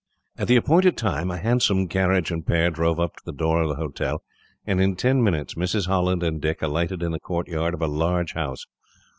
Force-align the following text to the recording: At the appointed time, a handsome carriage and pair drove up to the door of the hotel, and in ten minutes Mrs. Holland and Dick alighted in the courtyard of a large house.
At 0.35 0.47
the 0.47 0.55
appointed 0.55 0.97
time, 0.97 1.29
a 1.29 1.37
handsome 1.37 1.87
carriage 1.87 2.31
and 2.31 2.43
pair 2.43 2.71
drove 2.71 2.99
up 2.99 3.17
to 3.17 3.23
the 3.23 3.31
door 3.31 3.61
of 3.61 3.69
the 3.69 3.75
hotel, 3.75 4.23
and 4.65 4.81
in 4.81 4.95
ten 4.95 5.21
minutes 5.23 5.53
Mrs. 5.53 5.85
Holland 5.85 6.23
and 6.23 6.41
Dick 6.41 6.63
alighted 6.63 7.03
in 7.03 7.11
the 7.11 7.19
courtyard 7.19 7.75
of 7.75 7.83
a 7.83 7.87
large 7.87 8.33
house. 8.33 8.65